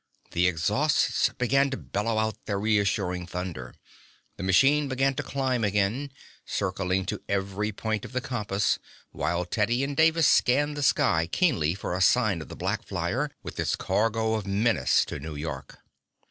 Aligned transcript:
The 0.31 0.47
exhausts 0.47 1.29
began 1.37 1.69
to 1.69 1.77
bellow 1.77 2.17
out 2.17 2.45
their 2.47 2.59
reassuring 2.59 3.27
thunder. 3.27 3.75
The 4.37 4.41
machine 4.41 4.87
began 4.89 5.13
to 5.13 5.21
climb 5.21 5.63
again, 5.63 6.11
circling 6.43 7.05
to 7.05 7.21
every 7.29 7.71
point 7.71 8.03
of 8.03 8.11
the 8.11 8.19
compass, 8.19 8.79
while 9.11 9.45
Teddy 9.45 9.83
and 9.83 9.95
Davis 9.95 10.25
scanned 10.27 10.75
the 10.75 10.81
sky 10.81 11.27
keenly 11.31 11.75
for 11.75 11.95
a 11.95 12.01
sign 12.01 12.41
of 12.41 12.49
the 12.49 12.55
black 12.55 12.83
flyer 12.87 13.29
with 13.43 13.59
its 13.59 13.75
cargo 13.75 14.33
of 14.33 14.47
menace 14.47 15.05
to 15.05 15.19
New 15.19 15.35
York. 15.35 15.77